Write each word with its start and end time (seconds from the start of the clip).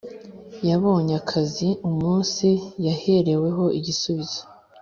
Yabonye 0.69 1.13
akazi 1.21 1.67
umunsi 1.89 2.47
yahereweho 2.85 3.63
igisubizo 3.77 4.41